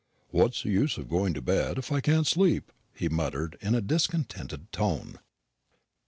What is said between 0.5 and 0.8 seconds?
the